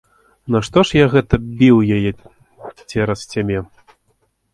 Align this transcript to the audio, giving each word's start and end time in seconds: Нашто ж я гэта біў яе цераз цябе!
Нашто 0.53 0.83
ж 0.91 0.97
я 1.03 1.09
гэта 1.13 1.39
біў 1.59 1.77
яе 1.97 2.11
цераз 2.89 3.21
цябе! 3.35 3.59